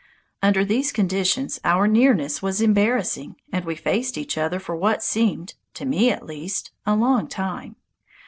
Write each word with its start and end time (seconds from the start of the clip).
Under 0.41 0.65
these 0.65 0.91
conditions 0.91 1.59
our 1.63 1.87
nearness 1.87 2.41
was 2.41 2.59
embarrassing, 2.59 3.35
and 3.51 3.65
we 3.65 3.75
faced 3.75 4.17
each 4.17 4.35
other 4.35 4.59
for 4.59 4.75
what 4.75 5.03
seemed, 5.03 5.53
to 5.75 5.85
me 5.85 6.09
at 6.11 6.25
least, 6.25 6.71
a 6.87 6.95
long 6.95 7.27
time. 7.27 7.75